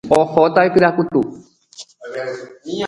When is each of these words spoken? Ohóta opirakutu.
Ohóta 0.19 0.59
opirakutu. 0.69 1.19